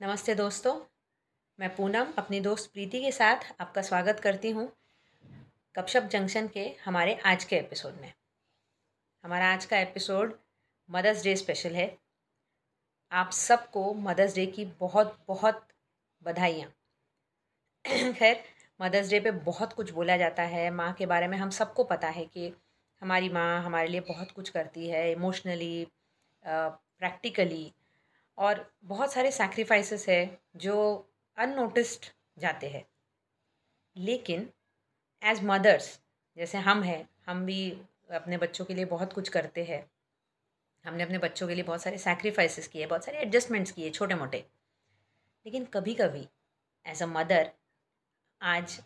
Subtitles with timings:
[0.00, 0.74] नमस्ते दोस्तों,
[1.58, 4.66] मैं पूनम अपनी दोस्त प्रीति के साथ आपका स्वागत करती हूँ
[5.74, 8.12] कपशप जंक्शन के हमारे आज के एपिसोड में।
[9.24, 10.34] हमारा आज का एपिसोड
[10.90, 11.86] मदर्स डे स्पेशल है।
[13.12, 15.66] आप सबको मदर्स डे की बहुत बहुत
[16.22, 16.70] बधाइयाँ।
[18.12, 18.44] खैर,
[18.80, 22.08] मदर्स डे पे बहुत कुछ बोला जाता है। माँ के बारे में हम सबको पता
[22.08, 22.52] है कि
[23.02, 25.86] हमारी माँ हमारे लिए बहुत कुछ करती है, इमोशनली
[26.44, 27.72] प्रैक्टिकली।
[28.38, 31.08] और बहुत सारे सैक्रिफाइसेस है जो
[31.38, 32.06] अननोटिस्ड
[32.38, 32.86] जाते हैं।
[33.96, 34.50] लेकिन
[35.22, 36.00] एज मदर्स
[36.36, 37.70] जैसे हम हैं हम भी
[38.10, 39.90] अपने बच्चों के लिए बहुत कुछ करते हैं।
[40.84, 44.38] हमने अपने बच्चों के लिए बहुत सारे सैक्रिफाइसेस किए बहुत सारे एडजस्टमेंट्स किए छोटे मोटे
[45.46, 46.28] लेकिन कभी कभी
[46.86, 47.50] एज अ मदर
[48.42, 48.80] आज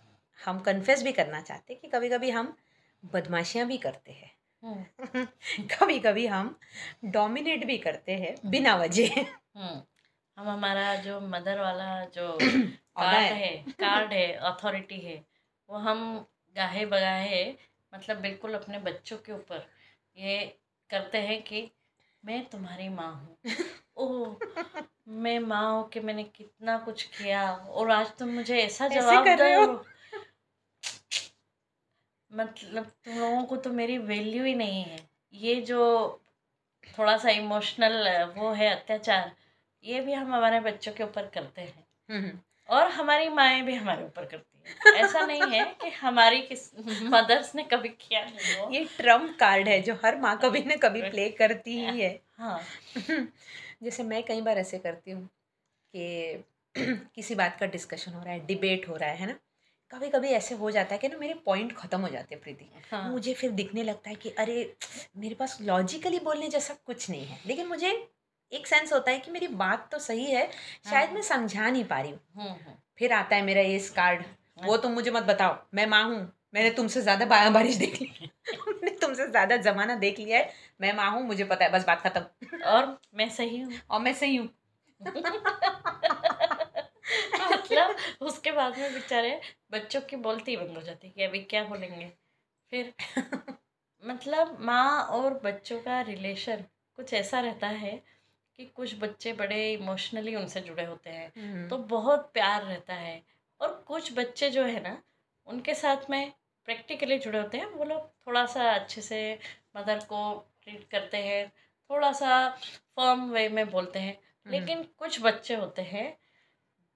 [0.46, 2.56] हम कन्फेस भी करना चाहते कि कभी कभी हम
[3.05, 4.30] बदमाशियाँ भी करते हैं।
[5.60, 6.58] कभी कभी हम
[7.05, 12.38] डोमिनेट भी करते हैं बिना वजह। हम्म हम हमारा जो मदर वाला जो
[13.00, 15.25] कार्ड है। कार्ड है अथॉरिटी है
[15.69, 17.44] वो हम गाहे बगाहे
[17.94, 19.66] मतलब बिल्कुल अपने बच्चों के ऊपर
[20.16, 20.58] ये
[20.91, 21.70] करते हैं कि
[22.25, 23.36] मैं तुम्हारी माँ हूँ
[23.97, 24.36] ओह
[25.08, 29.66] मैं माँ हूँ कि मैंने कितना कुछ किया और आज तुम मुझे ऐसा जवाब दो
[29.66, 29.84] हो?
[32.30, 34.98] मतलब तुम लोगों को तो मेरी वैल्यू ही नहीं है
[35.34, 35.80] ये जो
[36.98, 39.33] थोड़ा सा इमोशनल वो है अत्याचार
[39.84, 44.05] ये भी हम हमारे बच्चों के ऊपर करते हैं। हम्म, और हमारी माएँ भी हमारे
[44.05, 46.70] ऊपर करती हैं। ऐसा नहीं है कि हमारी किस
[47.03, 50.77] मदर्स ने कभी किया नहीं हो। ये ट्रंप कार्ड है जो हर माँ कभी ना
[50.77, 52.61] कभी प्ले करती ही है। हाँ।
[53.83, 55.28] जैसे मैं कई बार ऐसे करती हूँ
[55.94, 56.44] कि
[57.15, 59.39] किसी बात का डिस्कशन हो रहा है डिबेट हो रहा है ना?
[59.91, 62.70] कभी कभी ऐसे हो जाता है कि ना मेरे पॉइंट ख़त्म हो जाते हैं प्रीति।
[62.91, 64.74] हाँ। मुझे फिर दिखने लगता है कि अरे
[65.16, 67.91] मेरे पास लॉजिकली बोलने जैसा कुछ नहीं है। लेकिन मुझे
[68.52, 70.47] एक सेंस होता है कि मेरी बात तो सही है
[70.91, 73.78] शायद हाँ। मैं समझा नहीं पा रही हूँ। हम्म, हम्म, फिर आता है मेरा ये
[73.97, 74.22] कार्ड
[74.64, 76.20] वो तुम मुझे मत बताओ मैं माँ हूँ
[76.54, 78.08] मैंने तुमसे ज़्यादा बारिश देख ली।
[78.69, 80.50] मैंने तुमसे ज़्यादा जमाना देख लिया है
[80.81, 84.12] मैं माँ हूँ मुझे पता है बस बात खत्म। और मैं सही हूँ। और मैं
[84.15, 84.48] सही हूँ।
[87.53, 89.41] मतलब उसके बाद में बेचारे
[89.71, 92.12] बच्चों की बोलती बंद हो जाती कि अभी क्या बोलेंगे?
[92.72, 92.93] फिर
[94.04, 96.65] मतलब माँ और बच्चों का रिलेशन
[96.97, 98.03] कुछ ऐसा रहता है
[98.59, 101.32] कि कुछ बच्चे बड़े इमोशनली उनसे जुड़े होते हैं
[101.69, 103.22] तो बहुत प्यार रहता है।
[103.60, 105.03] और कुछ बच्चे जो है ना
[105.47, 106.32] उनके साथ में
[106.65, 109.38] प्रैक्टिकली जुड़े होते हैं। वो लोग थोड़ा सा अच्छे से
[109.77, 110.22] मदर को
[110.62, 111.48] ट्रीट करते हैं
[111.91, 112.48] थोड़ा सा
[112.97, 114.19] फर्म वे में बोलते हैं।
[114.53, 116.06] लेकिन कुछ बच्चे होते हैं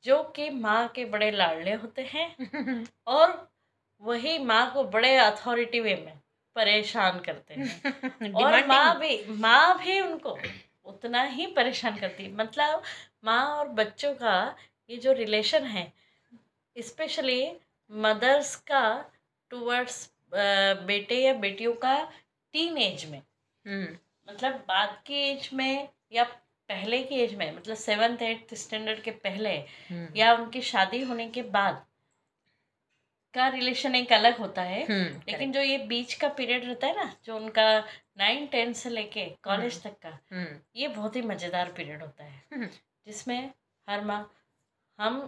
[0.05, 2.29] जो कि माँ के बड़े लाडले होते हैं
[3.07, 3.49] और
[4.03, 6.19] वही माँ को बड़े अथॉरिटी वे में
[6.57, 10.39] परेशान करते हैं। और माँ भी माँ भी उनको
[10.87, 12.83] उतना ही परेशान करती है। मतलब
[13.25, 14.35] माँ और बच्चों का
[14.91, 15.93] ये जो रिलेशन है
[16.77, 17.43] स्पेशली
[17.91, 18.83] मदर्स का
[19.51, 20.09] टूवर्ड्स
[20.87, 21.95] बेटे या बेटियों का
[22.55, 23.23] टीन एज में
[24.29, 26.25] मतलब बाद की एज में या
[26.69, 29.51] पहले की एज में मतलब सेवन्थ एट्थ स्टैंडर्ड के पहले
[30.17, 31.85] या उनकी शादी होने के बाद
[33.35, 34.83] का रिलेशन एक अलग होता है।
[35.29, 37.65] लेकिन जो ये बीच का पीरियड रहता है ना जो उनका
[38.19, 40.19] नाइन टेंथ से लेके कॉलेज तक का
[40.77, 42.43] ये बहुत ही मज़ेदार पीरियड होता है।
[43.07, 43.51] जिसमें
[43.89, 44.21] हर माँ
[44.99, 45.21] हम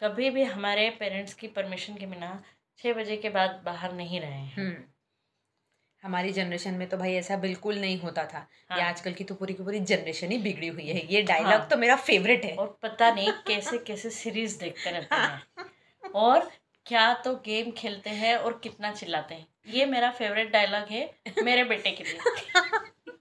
[0.00, 2.42] कभी भी हमारे पेरेंट्स की परमिशन के बिना
[2.78, 4.72] छः बजे के बाद बाहर नहीं रहे हैं।
[6.04, 9.24] हमारी जनरेशन में तो भाई ऐसा बिल्कुल नहीं होता था। हाँ। ये हाँ। आजकल की
[9.24, 12.44] तो पूरी की पूरी जनरेशन ही बिगड़ी हुई है। ये डायलॉग हाँ। तो मेरा फेवरेट
[12.44, 16.50] है। और पता नहीं कैसे कैसे सीरीज़ देखते रहते हैं। और
[16.86, 21.10] क्या तो गेम खेलते हैं और कितना चिल्लाते हैं। ये मेरा फेवरेट डायलॉग है
[21.42, 22.18] मेरे बेटे के लिए।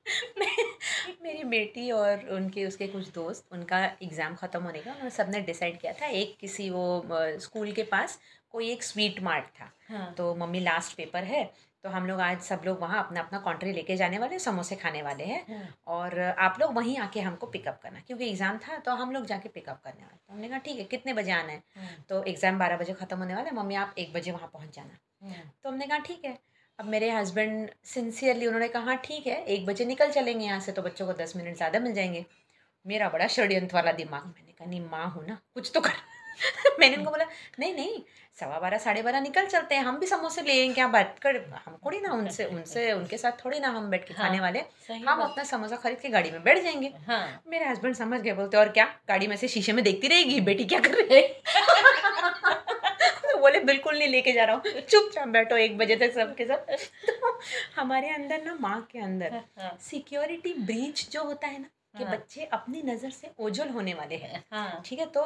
[1.23, 5.79] मेरी बेटी और उनके उसके कुछ दोस्त उनका एग्ज़ाम ख़त्म होने का उन्होंने सबने डिसाइड
[5.81, 7.03] किया था एक किसी वो
[7.39, 8.19] स्कूल के पास
[8.51, 11.43] कोई एक स्वीट मार्ट था। हाँ। तो मम्मी लास्ट पेपर है
[11.83, 14.75] तो हम लोग आज सब लोग वहाँ अपना अपना कॉन्ट्री लेके जाने वाले हैं, समोसे
[14.75, 18.77] खाने वाले हैं। हाँ, और आप लोग वहीं आके हमको पिकअप करना क्योंकि एग्ज़ाम था
[18.79, 21.51] तो हम लोग जाके पिकअप करने वाले। तो हमने कहा ठीक है कितने बजे आना
[21.51, 21.63] है?
[21.77, 24.75] हाँ, तो एग्ज़ाम बारह बजे ख़त्म होने वाला है मम्मी आप एक बजे वहाँ पहुँच
[24.75, 26.37] जाना। हाँ, तो हमने कहा ठीक है।
[26.79, 30.71] अब मेरे हस्बैंड सिंसियरली उन्होंने कहा "हाँ, ठीक है एक बजे निकल चलेंगे यहाँ से
[30.71, 32.25] तो बच्चों को दस मिनट ज़्यादा मिल जाएँगे।
[32.85, 35.91] मेरा बड़ा षड्यंत्र वाला दिमाग मैंने कहा नहीं माँ हूँ ना कुछ तो कर।
[36.79, 37.25] मैंने उनको बोला
[37.59, 38.01] नहीं नहीं
[38.39, 41.35] सवा बारह साढ़े बारह निकल चलते हैं हम भी समोसे ले आएँगे क्या बात कर
[41.65, 44.59] हम थोड़ी ना उनसे उनसे उनके साथ थोड़ी ना हम बैठ के खाने हाँ, वाले
[45.07, 48.57] हम अपना समोसा खरीद के गाड़ी में बैठ जाएँगे। हाँ। मेरे हस्बैंड समझ गए बोलते
[48.57, 51.41] और क्या गाड़ी में से शीशे में देखती रहेगी बेटी क्या कर रही है?
[53.41, 56.75] बोले बिल्कुल नहीं लेके जा रहा हूँ चुपचाप बैठो एक बजे तक सबके साथ।
[57.09, 57.39] तो
[57.75, 62.13] हमारे अंदर ना माँ के अंदर हाँ, सिक्योरिटी ब्रीच जो होता है ना कि हाँ।
[62.13, 65.21] बच्चे अपनी नज़र से ओझल होने वाले हैं। हाँ। ठीक है तो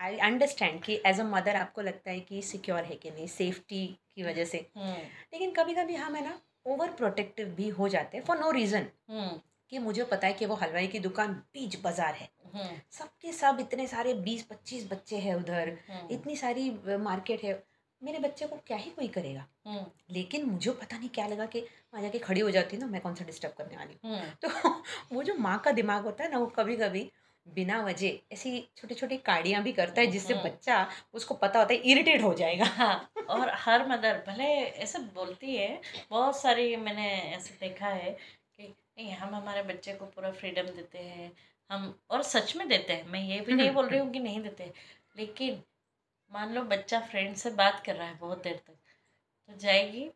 [0.00, 3.86] आई अंडरस्टैंड कि एज अ मदर आपको लगता है कि सिक्योर है कि नहीं सेफ्टी
[4.14, 5.02] की वजह से। हम्म,
[5.32, 8.86] लेकिन कभी कभी हम है ना ओवर प्रोटेक्टिव भी हो जाते हैं फॉर नो रीज़न
[9.72, 13.56] कि मुझे पता है कि वो हलवाई की दुकान बीच बाज़ार है। हम्म, सबके सब
[13.60, 17.62] इतने सारे बीस पच्चीस बच्चे हैं उधर हम्म, इतनी सारी मार्केट है।
[18.02, 19.46] मेरे बच्चे को क्या ही कोई करेगा?
[20.10, 23.14] लेकिन मुझे पता नहीं क्या लगा कि वहाँ जाके खड़ी हो जाती ना मैं कौन
[23.14, 24.20] सा डिस्टर्ब करने वाली हूँ?
[24.42, 24.48] तो
[25.12, 27.10] वो जो माँ का दिमाग होता है ना वो कभी कभी
[27.46, 30.76] बिना वजह ऐसी छोटी छोटी काड़ियाँ भी करता है जिससे। बच्चा
[31.14, 34.44] उसको पता होता है इरिटेट हो जाएगा। हाँ और हर मदर भले
[34.78, 38.10] ऐसे बोलती है बहुत सारी मैंने ऐसे देखा है
[38.56, 41.32] कि नहीं हम हमारे बच्चे को पूरा फ्रीडम देते हैं
[41.70, 44.40] हम और सच में देते हैं मैं ये भी नहीं बोल रही हूँ कि नहीं
[44.42, 44.72] देते
[45.16, 45.62] लेकिन
[46.32, 48.76] मान लो बच्चा फ्रेंड से बात कर रहा है बहुत देर तक
[49.48, 50.06] तो जाएगी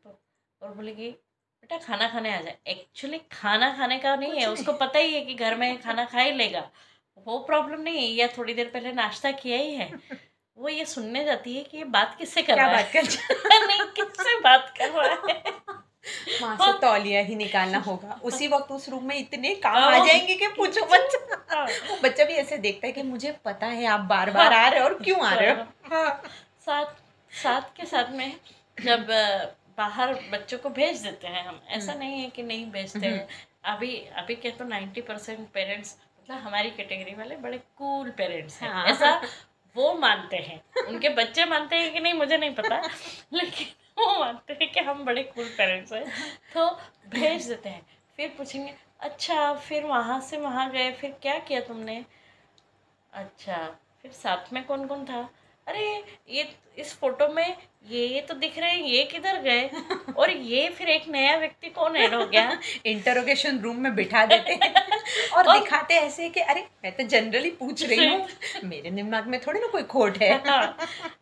[0.63, 4.99] और बोलेगी बेटा खाना खाने आ जाए एक्चुअली खाना खाने का नहीं है उसको पता
[4.99, 6.71] ही है कि घर में खाना खा ही लेगा।
[7.19, 9.91] वो प्रॉब्लम नहीं है या थोड़ी देर पहले नाश्ता किया ही है।
[10.59, 13.67] वो ये सुनने जाती है कि ये बात किससे कर क्या रहा बात कर है?
[13.67, 15.43] नहीं किससे बात कर रहा है?
[16.43, 20.07] माँ से तौलिया ही निकालना होगा। उसी वक्त उस रूम में इतने काम आ हाँ।
[20.07, 23.87] जाएँगे कि पूछो मत हाँ, वो बच्चा भी ऐसे देखता है कि मुझे पता है
[23.87, 26.23] आप बार बार आ रहे हो और क्यों आ रहे हो। हाँ।
[26.67, 26.87] साथ
[27.43, 28.37] साथ के साथ में
[28.83, 29.07] जब
[29.79, 33.29] बाहर बच्चों को भेज देते हैं हम ऐसा हम्म। नहीं है कि नहीं भेजते हैं।
[33.65, 38.71] अभी अभी के तो नाइन्टी परसेंट पेरेंट्स मतलब हमारी कैटेगरी वाले बड़े कूल पेरेंट्स हैं।
[38.71, 39.21] हाँ। ऐसा
[39.77, 42.81] वो मानते हैं। उनके बच्चे मानते हैं कि नहीं मुझे नहीं पता।
[43.33, 43.67] लेकिन
[43.99, 46.05] वो मानते हैं कि हम बड़े कूल पेरेंट्स हैं।
[46.55, 46.69] तो
[47.09, 47.87] भेज देते हैं।
[48.17, 52.05] फिर पूछेंगे अच्छा फिर वहाँ से वहाँ गए फिर क्या किया तुमने?
[53.13, 53.57] अच्छा
[54.03, 55.29] फिर साथ में कौन कौन था?
[55.67, 55.85] अरे
[56.31, 57.57] ये इस फ़ोटो में
[57.91, 59.69] ये ये तो दिख रहे हैं ये किधर गए?
[60.17, 62.59] और ये फिर एक नया व्यक्ति कौन ऐड हो गया?
[62.87, 64.73] इंटरोगेशन रूम में बिठा देते हैं।
[65.33, 68.27] और और- दिखाते ऐसे कि अरे मैं तो जनरली पूछ रही हूँ
[68.65, 70.77] मेरे दिमाग में थोड़ी ना कोई खोट है। हाँ,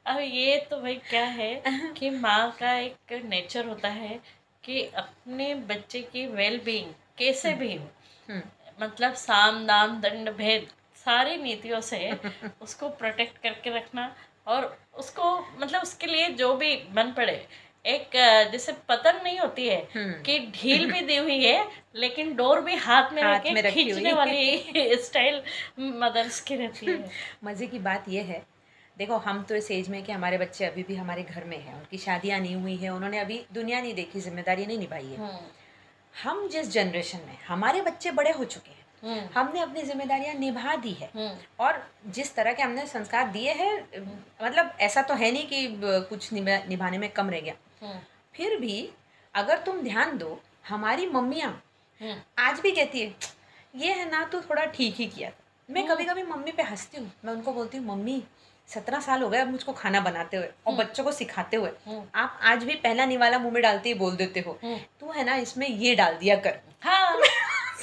[0.07, 1.55] अब ये तो भाई क्या है
[1.99, 4.21] कि माँ का एक नेचर होता है
[4.65, 7.89] कि अपने बच्चे की वेल बींग कैसे भी हो
[8.29, 8.43] हम्म,
[8.83, 10.69] मतलब साम दाम दंड भेद
[11.05, 11.99] सारी नीतियों से
[12.63, 14.15] उसको प्रोटेक्ट करके रखना
[14.47, 17.47] और उसको मतलब उसके लिए जो भी बन पड़े
[17.85, 18.11] एक
[18.53, 22.75] जैसे पतन नहीं होती है हम्म, कि ढील भी दी हुई है लेकिन डोर भी
[22.75, 25.43] हाथ में हाथ में रखी खींचने। वाली स्टाइल
[25.79, 27.11] मदर्स की रहती है।
[27.45, 28.43] मज़े की बात यह है।
[28.97, 31.75] देखो हम तो इस एज में कि हमारे बच्चे अभी भी हमारे घर में हैं
[31.75, 35.39] उनकी शादियाँ नहीं हुई है उन्होंने अभी दुनिया नहीं देखी ज़िम्मेदारी नहीं निभाई है। हम्म,
[36.15, 40.93] हम जिस जनरेशन में हमारे बच्चे बड़े हो चुके हैं हमने अपनी जिम्मेदारियाँ निभा दी
[40.93, 43.75] है। हम्म, और जिस तरह के हमने संस्कार दिए हैं
[44.43, 47.99] मतलब ऐसा तो है नहीं कि कुछ निभा- निभाने में कम रह गया। हम्म,
[48.35, 48.91] फिर भी
[49.35, 51.63] अगर तुम ध्यान दो हमारी मम्मियाँ
[52.01, 53.15] हम्म, आज भी कहती है
[53.77, 56.63] ये है ना तो थोड़ा ठीक ही किया था। मैं हम्म। कभी कभी मम्मी पे
[56.63, 58.23] हंसती हूँ। मैं उनको बोलती हूँ मम्मी
[58.69, 61.71] सत्रह साल हो गए अब मुझको खाना बनाते हुए और हम्म। बच्चों को सिखाते हुए।
[61.87, 65.11] हम्म, आप आज भी पहला निवाला मुँह में डालते ही बोल देते हो। हम्म। तू
[65.13, 67.19] है ना इसमें ये डाल दिया कर। हाँ।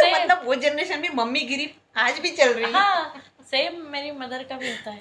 [0.02, 4.12] तो मतलब वो जनरेशन भी मम्मी गिरी आज भी चल रही है। हाँ सेम मेरी
[4.12, 5.00] मदर का भी होता है।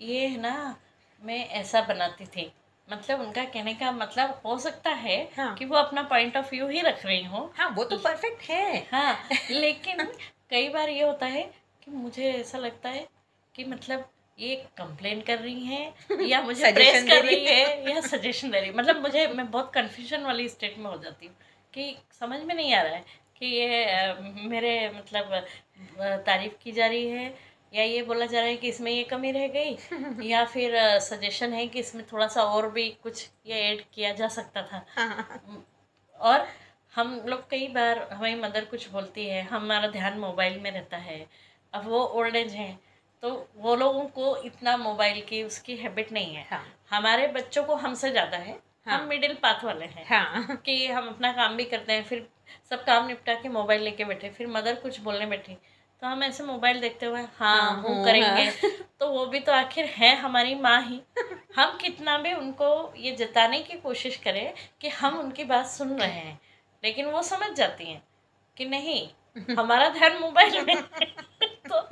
[0.00, 0.76] ये है ना
[1.22, 2.52] मैं ऐसा बनाती थी।
[2.92, 6.68] मतलब उनका कहने का मतलब हो सकता है हाँ। कि वो अपना पॉइंट ऑफ़ व्यू
[6.68, 10.04] ही रख रही हो। हाँ वो तो परफेक्ट है। हाँ लेकिन
[10.50, 11.42] कई बार ये होता है
[11.84, 13.06] कि मुझे ऐसा लगता है
[13.54, 15.94] कि मतलब ये कंप्लेन कर रही है
[16.28, 19.50] या मुझे प्रेस कर रही रही है या सजेशन दे रही है। मतलब मुझे मैं
[19.50, 21.34] बहुत कन्फ्यूज़न वाली स्टेट में हो जाती हूँ
[21.74, 23.04] कि समझ में नहीं आ रहा है।
[23.40, 25.32] कि ये मेरे मतलब
[26.26, 27.34] तारीफ़ की जा रही है
[27.74, 29.76] या ये बोला जा रहा है कि इसमें ये कमी रह गई
[30.30, 34.28] या फिर सजेशन है कि इसमें थोड़ा सा और भी कुछ ये ऐड किया जा
[34.28, 35.64] सकता था। हाँ,
[36.20, 36.46] और
[36.94, 41.26] हम लोग कई बार हमारी मदर कुछ बोलती है हमारा ध्यान मोबाइल में रहता है
[41.74, 42.78] अब वो ओल्ड एज हैं
[43.22, 47.74] तो वो लोगों को इतना मोबाइल की उसकी हैबिट नहीं है। हाँ। हमारे बच्चों को
[47.74, 51.64] हमसे ज़्यादा है हाँ। हम मिडिल पाथ वाले हैं हाँ। कि हम अपना काम भी
[51.64, 52.26] करते हैं फिर
[52.70, 55.56] सब काम निपटा के मोबाइल लेके बैठे फिर मदर कुछ बोलने बैठी
[56.02, 58.50] तो हम ऐसे मोबाइल देखते हुए हाँ हाँ, वो हूँ, करेंगे।
[59.00, 61.00] तो वो भी तो आखिर है हमारी माँ ही।
[61.56, 66.10] हम कितना भी उनको ये जताने की कोशिश करें कि हम उनकी बात सुन रहे
[66.10, 66.40] हैं
[66.84, 68.02] लेकिन वो समझ जाती हैं
[68.56, 70.76] कि नहीं हमारा ध्यान मोबाइल में
[71.68, 71.88] तो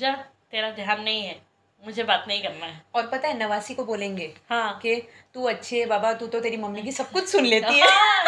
[0.00, 0.12] जा
[0.50, 1.40] तेरा ध्यान नहीं है
[1.82, 4.94] मुझे बात नहीं करना है। और पता है नवासी को बोलेंगे हाँ। कि
[5.34, 8.24] तू अच्छी है बाबा तू तो तेरी मम्मी की सब कुछ सुन लेती है। हाँ,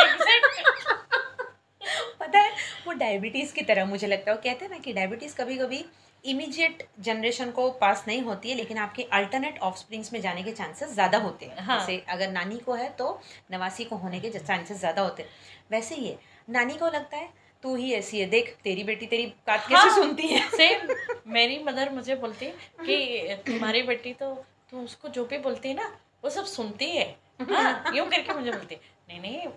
[2.33, 2.51] पता है
[2.87, 5.85] वो डायबिटीज़ की तरह मुझे लगता है। वो कहते हैं ना कि डायबिटीज़ कभी कभी
[6.25, 10.93] इमीडिएट जनरेशन को पास नहीं होती है लेकिन आपके अल्टरनेट ऑफस्प्रिंग्स में जाने के चांसेस
[10.95, 13.09] ज़्यादा होते हैं। हाँ। जैसे अगर नानी को है तो
[13.53, 15.31] नवासी को होने के चांसेस ज़्यादा होते हैं।
[15.71, 17.29] वैसे ही है नानी को लगता है
[17.63, 20.49] तू ही ऐसी है देख तेरी बेटी तेरी बात कैसे हाँ। सुनती है?
[20.51, 20.89] सेम
[21.33, 22.47] मेरी मदर मुझे बोलती
[22.81, 24.33] कि तुम्हारी बेटी तो
[24.71, 25.93] तू उसको जो भी बोलती है ना
[26.25, 27.05] वो सब सुनती है।
[27.43, 29.49] हाँ यूँ करके मुझे बोलती है। नहीं नहीं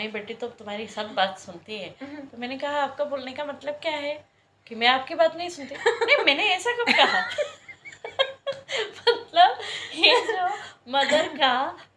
[0.00, 3.74] तुम्हारी बेटी तो तुम्हारी सब बात सुनती है। तो मैंने कहा आपका बोलने का मतलब
[3.82, 4.12] क्या है?
[4.66, 7.20] कि मैं आपकी बात नहीं सुनती। नहीं मैंने ऐसा कब कहा?
[9.00, 9.58] मतलब
[9.94, 10.46] ये जो
[10.88, 11.52] मदर का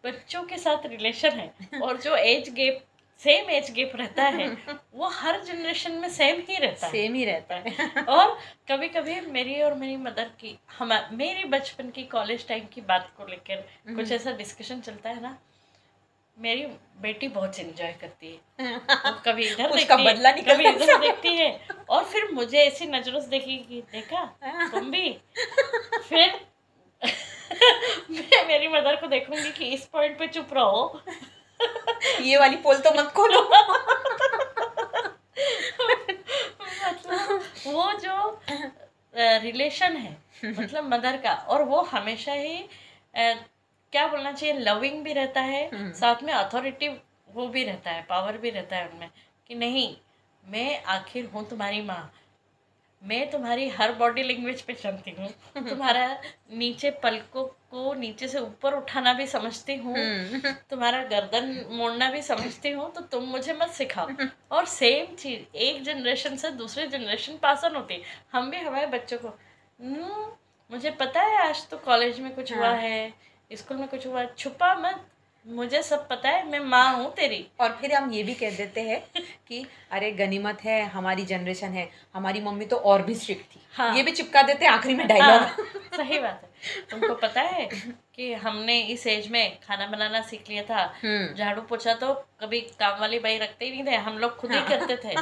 [0.06, 2.84] बच्चों के साथ रिलेशन है और जो age gap
[3.22, 4.50] same age gap रहता है
[4.94, 8.38] वो हर जनरेशन में सेम ही रहता है। सेम ही रहता है। और
[8.72, 13.12] कभी कभी मेरी और मेरी मदर की हम मेरी बचपन की कॉलेज टाइम की बात
[13.18, 15.38] को लेकर कुछ ऐसा डिस्कशन चलता है ना
[16.38, 16.66] मेरी
[17.02, 21.50] बेटी बहुत एंजॉय करती है। वो कभी इधर उसका बदला निकलना कभी इधर देखती है।
[21.90, 24.24] और फिर मुझे ऐसी नज़रों से देखेगी कि देखा
[24.72, 25.10] तुम भी।
[26.10, 26.40] फिर
[28.12, 31.02] मैं मेरी मदर को देखूँगी कि इस पॉइंट पे चुप रहो।
[32.22, 33.42] ये वाली पोल तो मत खोलो।
[36.76, 38.42] मतलब वो जो
[39.16, 42.58] रिलेशन है मतलब मदर का और वो हमेशा ही
[43.94, 44.54] क्या बोलना चाहिए?
[44.60, 46.88] लविंग भी रहता है हम्म। साथ में अथॉरिटी
[47.30, 49.10] वो भी रहता है पावर भी रहता है उनमें
[49.48, 49.96] कि नहीं
[50.46, 52.12] मैं आखिर हूँ तुम्हारी माँ।
[53.02, 55.28] मैं तुम्हारी हर बॉडी लैंग्वेज पे चलती हूँ।
[55.70, 56.18] तुम्हारा
[56.54, 62.22] नीचे पलकों को नीचे से ऊपर उठाना भी समझती हूँ। हम्म। तुम्हारा गर्दन मोड़ना भी
[62.22, 64.08] समझती हूँ तो तुम मुझे मत सिखाओ।
[64.52, 69.18] और सेम चीज़ एक जनरेशन से दूसरे जनरेशन पास ऑन होती। हम भी हमारे बच्चों
[69.18, 70.26] को "हम्म,
[70.72, 72.82] मुझे पता है आज तो कॉलेज में कुछ हुआ हाँ।
[73.58, 75.06] स्कूल में कुछ हुआ छुपा मत।
[75.46, 78.82] मुझे सब पता है मैं माँ हूँ तेरी। और फिर हम ये भी कह देते
[78.82, 79.00] हैं
[79.48, 83.96] कि अरे गनीमत है हमारी जनरेशन है हमारी मम्मी तो और भी स्ट्रिक्ट थी। हाँ।
[83.96, 85.56] ये भी चिपका देते हैं आखिरी में डायलॉग हाँ,
[85.96, 87.68] सही बात है। तुमको पता है
[88.16, 92.60] कि हमने इस एज में खाना बनाना सीख लिया था। हम्म। झाड़ू पोछा तो कभी
[92.80, 95.16] काम वाली बाई रखते ही नहीं थे हम लोग खुद ही हाँ। करते थे।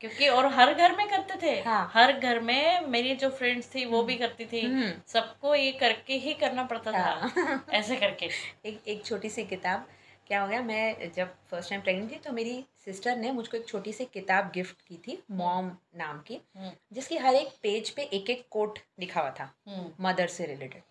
[0.00, 3.84] क्योंकि और हर घर में करते थे हाँ। हर घर में मेरी जो फ्रेंड्स थी
[3.84, 8.28] वो भी करती थी हम्म। सबको ये करके ही करना पड़ता हाँ। था। ऐसे करके
[8.66, 9.86] एक एक छोटी सी किताब
[10.26, 13.66] क्या हो गया मैं जब फ़र्स्ट टाइम प्रेग्नेंट थी तो मेरी सिस्टर ने मुझको एक
[13.68, 18.02] छोटी सी किताब गिफ्ट की थी मॉम नाम की हम्म, जिसकी हर एक पेज पे
[18.12, 20.82] एक एक कोट लिखा हुआ था हम्म, मदर से रिलेटेड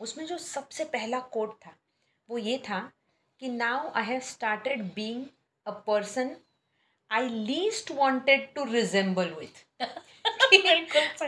[0.00, 1.74] उसमें जो सबसे पहला कोट था
[2.28, 2.80] वो ये था
[3.42, 5.24] कि now I have started being
[5.66, 6.36] a person
[7.12, 9.64] I least wanted to resemble with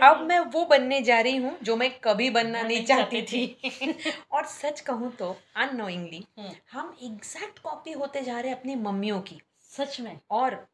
[0.02, 4.46] अब मैं वो बनने जा रही हूँ जो मैं कभी बनना नहीं चाहती थी। और
[4.46, 9.40] सच कहूँ तो अननोइंगली हम्म, हम एग्जैक्ट कॉपी होते जा रहे हैं अपनी मम्मियों की।
[9.70, 10.66] सच में। और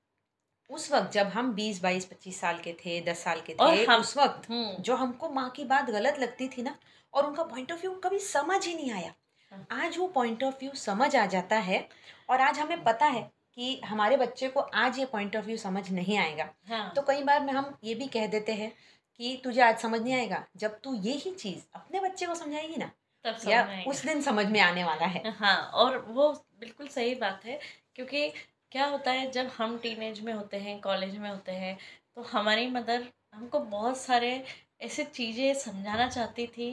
[0.71, 4.01] उस वक्त जब हम 20 22 25 साल के थे 10 साल के थे हम-
[4.01, 6.77] उस वक्त हम्म, जो हमको माँ की बात गलत लगती थी ना
[7.15, 9.13] और उनका पॉइंट ऑफ़ व्यू कभी समझ ही नहीं आया।
[9.53, 11.89] हाँ। आज वो पॉइंट ऑफ़ व्यू समझ आ जाता है
[12.31, 15.91] और आज हमें पता है कि हमारे बच्चे को आज ये पॉइंट ऑफ़ व्यू समझ
[15.91, 18.73] नहीं आएगा। हाँ। तो कई बार में हम ये भी कह देते हैं
[19.21, 22.77] कि तुझे आज समझ नहीं आएगा। जब तू ये ही चीज़ अपने बच्चे को समझाएगी
[22.77, 22.91] ना
[23.25, 27.15] तब समझ या उस दिन समझ में आने वाला है। हाँ और वो बिल्कुल सही
[27.15, 27.59] बात है
[27.95, 28.29] क्योंकि
[28.73, 31.77] क्या होता है जब हम टीनेज में होते हैं कॉलेज में होते हैं
[32.15, 34.33] तो हमारी मदर हमको बहुत सारे
[34.81, 36.71] ऐसे चीज़ें समझाना चाहती थी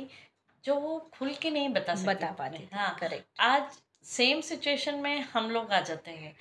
[0.63, 5.21] जो वो खुल के नहीं बता सकती बता पाते हाँ करेक्ट आज सेम सिचुएशन में
[5.21, 6.35] हम लोग आ जाते हैं।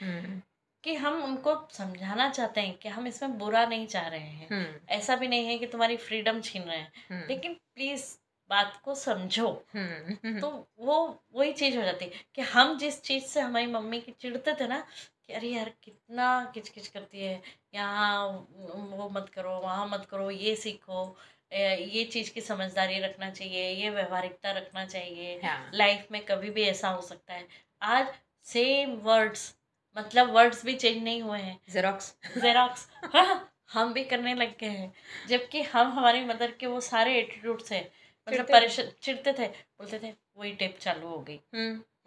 [0.85, 4.49] कि हम उनको समझाना चाहते हैं कि हम इसमें बुरा नहीं चाह रहे हैं।
[4.89, 6.93] ऐसा भी नहीं है कि तुम्हारी फ्रीडम छीन रहे हैं।
[7.29, 8.17] लेकिन प्लीज़
[8.51, 9.65] बात को समझो।
[10.41, 14.13] तो वो वही चीज़ हो जाती है कि हम जिस चीज़ से हमारी मम्मी की
[14.13, 14.87] चिढ़ते थे ना
[15.27, 17.43] कि अरे यार कितना किचकिच करती है
[17.75, 21.17] यहाँ वो मत करो वहाँ मत करो ये सीखो।
[21.53, 25.41] ये चीज़ की समझदारी रखना चाहिए ये व्यवहारिकता रखना चाहिए।
[25.75, 27.47] लाइफ में कभी भी ऐसा हो सकता है।
[27.83, 28.07] आज
[28.45, 29.55] सेम वर्ड्स
[29.97, 34.67] मतलब वर्ड्स भी चेंज नहीं हुए हैं। जेरोक्स जेरोक्स हाँ, हम भी करने लग गए
[34.67, 34.93] हैं।
[35.29, 37.81] जबकि हम हमारी मदर के वो सारे एटीट्यूड से
[38.29, 41.41] मतलब। परेशान चिढ़ते थे। बोलते थे वही टेप चालू हो गई।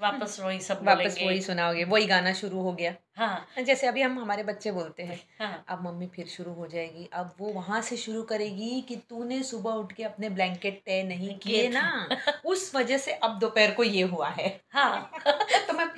[0.01, 4.19] वापस वही सब वापस वही सुनाओगे वही गाना शुरू हो गया। हाँ। जैसे अभी हम
[4.19, 7.97] हमारे बच्चे बोलते हैं हाँ। अब मम्मी फिर शुरू हो जाएगी अब वो वहाँ से
[7.97, 12.09] शुरू करेगी कि तूने सुबह उठ के अपने ब्लैंकेट तय नहीं किए ना
[12.45, 15.11] उस वजह से अब दोपहर को ये हुआ है। हाँ।
[15.67, 15.89] तो मैं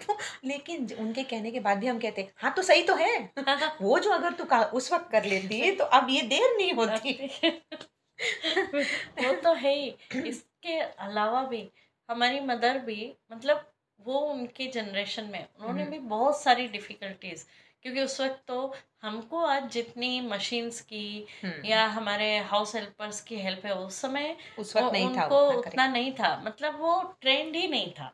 [0.45, 3.29] लेकिन उनके कहने के बाद भी हम कहते हैं हाँ तो सही तो है।
[3.81, 4.43] वो जो अगर तू
[4.77, 7.13] उस वक्त कर लेती तो अब ये देर नहीं होती।
[9.25, 9.95] वो तो है ही।
[10.27, 11.71] इसके अलावा भी
[12.09, 13.70] हमारी मदर भी मतलब
[14.05, 17.45] वो उनके जनरेशन में उन्होंने हम्म। भी बहुत सारी डिफिकल्टीज
[17.83, 23.35] क्योंकि उस वक्त तो हमको आज जितनी मशीन्स की हम्म, या हमारे हाउस हेल्पर्स की
[23.35, 27.01] हेल्प है उस समय उस वक्त नहीं था उनको उतना, उतना नहीं था। मतलब वो
[27.21, 28.13] ट्रेंड ही नहीं था।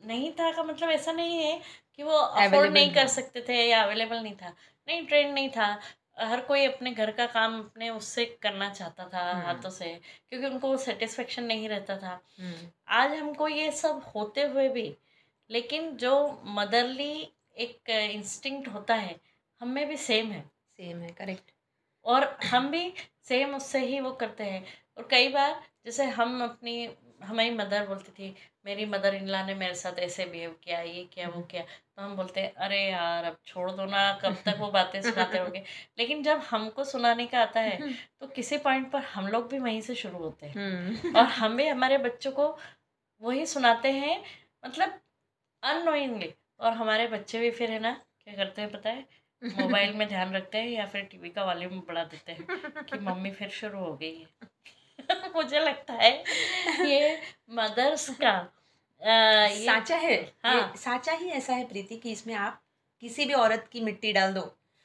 [0.00, 1.60] नहीं था का मतलब ऐसा नहीं है
[1.94, 4.48] कि वो अफोर्ड नहीं कर सकते थे या अवेलेबल नहीं था।
[4.88, 5.80] नहीं ट्रेंड नहीं था।
[6.18, 10.46] हर कोई अपने घर का काम अपने उससे करना चाहता था हम्म। हाथों से क्योंकि
[10.46, 12.20] उनको वो सेटिस्फेक्शन नहीं रहता था।
[12.88, 14.96] आज हमको ये सब होते हुए भी
[15.50, 19.18] लेकिन जो मदरली एक इंस्टिंक्ट होता है
[19.60, 20.40] हम में भी सेम है।
[20.78, 21.50] सेम है करेक्ट
[22.04, 24.64] और हम भी सेम उससे ही वो करते हैं।
[24.96, 26.88] और कई बार जैसे हम अपनी
[27.22, 28.34] हमारी मदर बोलती थी
[28.66, 32.14] मेरी मदर इनला ने मेरे साथ ऐसे बिहेव किया ये किया वो किया। तो हम
[32.16, 35.62] बोलते हैं अरे यार अब छोड़ दो ना कब तक वो बातें सुनाते होंगे?
[35.98, 39.80] लेकिन जब हमको सुनाने का आता है तो किसी पॉइंट पर हम लोग भी वहीं
[39.80, 42.48] से शुरू होते हैं। हम्म, और हम भी हमारे बच्चों को
[43.22, 44.22] वही सुनाते हैं
[44.64, 44.98] मतलब
[45.62, 49.04] अननोइंगली और हमारे बच्चे भी फिर है ना क्या करते हैं पता है?
[49.42, 52.46] मोबाइल में ध्यान रखते हैं या फिर टीवी का वॉल्यूम बढ़ा देते हैं
[52.84, 54.26] कि मम्मी फिर शुरू हो गई है।
[55.36, 56.12] मुझे लगता है
[56.86, 62.34] ये मदर्स का आ, ये साचा है हाँ। साचा ही ऐसा है प्रीति कि इसमें
[62.34, 62.62] आप
[63.00, 64.40] किसी भी औरत की मिट्टी डाल दो।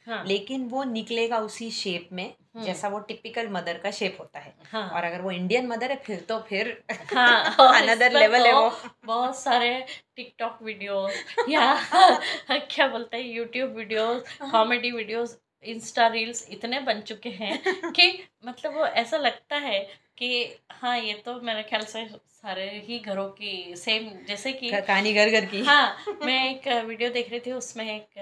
[0.07, 4.39] हाँ। लेकिन वो निकलेगा उसी शेप में हम्म। जैसा वो टिपिकल मदर का शेप होता
[4.39, 6.77] है। हाँ। और अगर वो इंडियन मदर है फिर तो फिर
[7.13, 7.43] हाँ
[7.81, 8.69] अनदर लेवल है वो।
[9.05, 9.73] बहुत सारे
[10.15, 11.73] टिकटॉक वीडियोस या
[12.51, 18.11] क्या बोलते हैं YouTube videos comedy videos Insta reels इतने बन चुके हैं कि
[18.45, 19.79] मतलब वो ऐसा लगता है
[20.17, 20.29] कि
[20.71, 25.29] हाँ ये तो मेरे ख्याल से सारे ही घरों की सेम जैसे कि कहानी घर
[25.29, 28.19] घर की। हाँ मैं एक वीडियो देख रही थी उसमें एक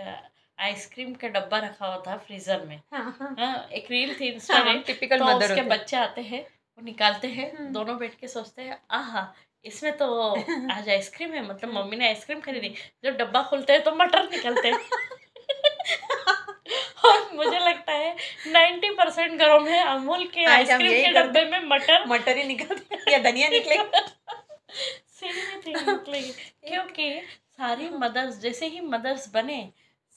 [0.61, 5.25] आइसक्रीम का डब्बा रखा हुआ था फ्रीजर में। हाँ एक रील थी इंस्टा टिपिकल तो
[5.25, 9.33] मदर उसके बच्चे आते हैं वो निकालते हैं हम्म। दोनों बैठ के सोचते हैं आहा
[9.65, 10.07] इसमें तो
[10.71, 14.67] आज आइसक्रीम है। मतलब मम्मी ने आइसक्रीम खरीदी। जब डब्बा खोलते हैं तो मटर निकलते
[14.67, 14.79] हैं।
[17.05, 18.15] और मुझे लगता है
[18.47, 23.17] नाइन्टी परसेंट घरों में अमूल के आइसक्रीम के डब्बे में मटर मटर ही निकलते या
[23.19, 23.99] धनिया निकलेगा
[25.19, 26.31] सेम थिंग निकलेगी।
[26.69, 27.11] क्योंकि
[27.57, 29.61] सारी मदर्स जैसे ही मदर्स बने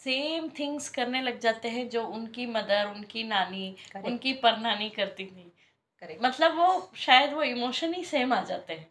[0.05, 4.07] सेम थिंग्स करने लग जाते हैं जो उनकी मदर उनकी नानी Correct.
[4.07, 5.51] उनकी परनानी करती थी।
[6.03, 8.87] करेक्ट मतलब वो शायद वो इमोशन ही सेम आ जाते हैं।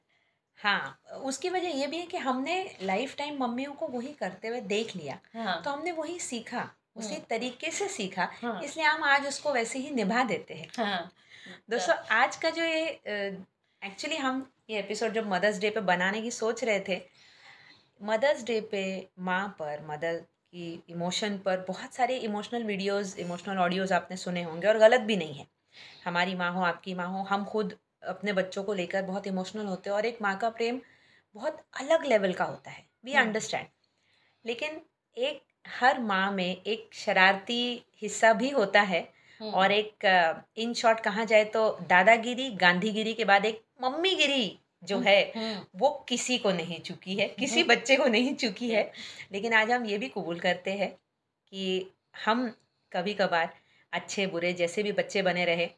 [0.60, 4.62] हाँ उसकी वजह ये भी है कि हमने लाइफ टाइम मम्मियों को वही करते हुए
[4.62, 9.04] देख लिया। हाँ। तो हमने वही सीखा उसी हम्म। तरीके से सीखा हाँ। इसलिए हम
[9.04, 11.12] आज उसको वैसे ही निभा देते हैं। हाँ।
[11.69, 12.86] दोस्तों आज का जो ये
[13.82, 17.02] एक्चुअली हम ये एपिसोड जब मदर्स डे पे बनाने की सोच रहे थे
[18.02, 18.84] मदर्स डे पे
[19.19, 20.21] माँ पर मदर
[20.53, 25.15] की इमोशन पर बहुत सारे इमोशनल वीडियोस इमोशनल ऑडियोज आपने सुने होंगे और गलत भी
[25.17, 25.47] नहीं है।
[26.05, 27.73] हमारी माँ हो आपकी माँ हो हम खुद
[28.07, 30.79] अपने बच्चों को लेकर बहुत इमोशनल होते हैं और एक माँ का प्रेम
[31.35, 33.67] बहुत अलग लेवल का होता है। We hmm. अंडरस्टैंड
[34.45, 34.81] लेकिन
[35.17, 35.41] एक
[35.79, 37.61] हर माँ में एक शरारती
[38.01, 39.01] हिस्सा भी होता है
[39.41, 40.05] हम्म, और एक
[40.57, 44.45] इन शॉर्ट कहा जाए तो दादागिरी गांधीगिरी के बाद एक मम्मीगिरी
[44.84, 48.69] जो है हम्म, वो किसी को नहीं चुकी है किसी हम्म। बच्चे को नहीं चुकी
[48.69, 48.91] है।
[49.32, 50.89] लेकिन आज हम ये भी कबूल करते हैं
[51.54, 51.91] कि
[52.26, 52.48] हम
[52.91, 53.54] कभी कभार
[53.93, 55.69] अच्छे बुरे जैसे भी बच्चे बने रहे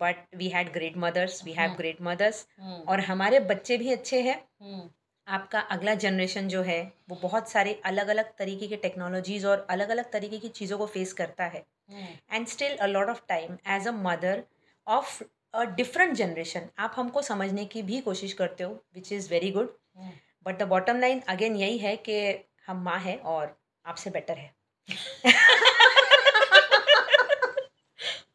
[0.00, 1.76] but we had great mothers we have hmm.
[1.76, 4.88] Great mothers hmm, और हमारे बच्चे भी अच्छे हैं। हम्म,
[5.26, 9.88] आपका अगला जनरेशन जो है वो बहुत सारे अलग अलग तरीके के टेक्नोलॉजीज़ और अलग
[9.88, 13.56] अलग तरीके की चीज़ों को फेस करता है। हम्म, and still a lot of time
[13.68, 14.42] as a mother
[14.86, 15.22] of
[15.54, 19.78] different generation आप हमको समझने की भी कोशिश करते हो which is very good.
[20.46, 24.54] But the bottom line again यही है कि हम माँ हैं और आपसे बेटर है।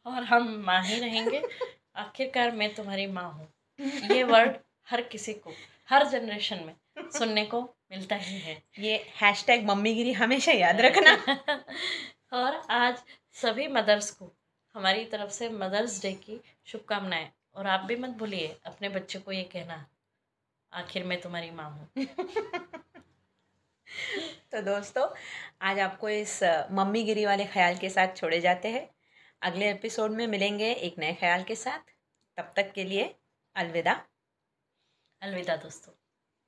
[0.06, 1.42] और हम माँ ही रहेंगे।
[1.96, 3.48] आखिरकार मैं तुम्हारी माँ हूँ।
[4.16, 4.56] ये वर्ड
[4.90, 5.52] हर किसी को
[5.90, 6.74] हर जनरेशन में
[7.10, 11.14] सुनने को मिलता ही है। ये हैश टैग मम्मीगिरी हमेशा याद रखना।
[12.32, 14.36] और आज सभी मदर्स को
[14.74, 19.32] हमारी तरफ़ से मदर्स डे की शुभकामनाएँ। और आप भी मत भूलिए अपने बच्चे को
[19.32, 19.86] ये कहना
[20.72, 21.88] आखिर मैं तुम्हारी माँ हूँ।
[24.52, 25.08] तो दोस्तों
[25.62, 28.90] आज आपको इस मम्मी गिरी वाले ख्याल के साथ छोड़े जाते हैं।
[29.42, 31.92] अगले एपिसोड में मिलेंगे एक नए ख्याल के साथ।
[32.36, 33.14] तब तक के लिए
[33.54, 34.06] अलविदा।
[35.22, 36.01] अलविदा दोस्तों।